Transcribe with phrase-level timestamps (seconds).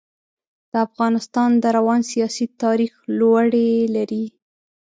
[0.71, 4.23] د افغانستان د روان سیاسي تاریخ لوړې لري.